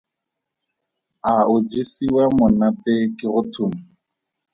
[1.31, 3.79] A o jesiwa monate ke go thuma?